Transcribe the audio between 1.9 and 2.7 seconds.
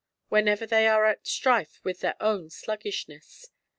their own